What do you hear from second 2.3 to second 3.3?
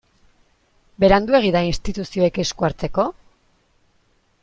esku hartzeko?